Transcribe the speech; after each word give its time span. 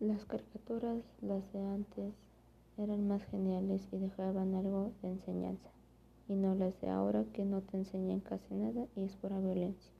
Las 0.00 0.24
caricaturas, 0.26 1.02
las 1.22 1.52
de 1.52 1.60
antes, 1.60 2.14
eran 2.76 3.08
más 3.08 3.24
geniales 3.24 3.82
y 3.90 3.98
dejaban 3.98 4.54
algo 4.54 4.92
de 5.02 5.08
enseñanza, 5.08 5.70
y 6.28 6.36
no 6.36 6.54
las 6.54 6.80
de 6.80 6.88
ahora 6.88 7.24
que 7.32 7.44
no 7.44 7.62
te 7.62 7.78
enseñan 7.78 8.20
casi 8.20 8.54
nada 8.54 8.86
y 8.94 9.02
es 9.02 9.16
pura 9.16 9.40
violencia. 9.40 9.97